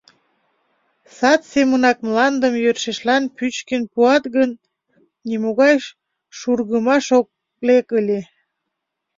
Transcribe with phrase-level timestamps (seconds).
[1.17, 4.51] Сад семынак мландым йӧршешлан пӱчкын пуат гын,
[5.27, 5.75] нимогай
[6.37, 7.27] шургымаш ок
[7.67, 8.19] лек ыле.